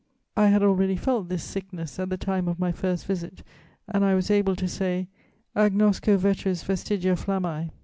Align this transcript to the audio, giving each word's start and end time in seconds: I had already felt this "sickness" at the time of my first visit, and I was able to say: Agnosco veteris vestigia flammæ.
I 0.35 0.47
had 0.47 0.63
already 0.63 0.95
felt 0.95 1.29
this 1.29 1.43
"sickness" 1.43 1.99
at 1.99 2.09
the 2.09 2.17
time 2.17 2.47
of 2.47 2.57
my 2.57 2.71
first 2.71 3.05
visit, 3.05 3.43
and 3.87 4.03
I 4.03 4.15
was 4.15 4.31
able 4.31 4.55
to 4.55 4.67
say: 4.67 5.09
Agnosco 5.55 6.17
veteris 6.17 6.63
vestigia 6.63 7.13
flammæ. 7.13 7.69